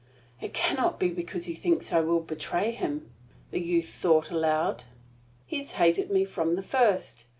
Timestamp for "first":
6.63-7.25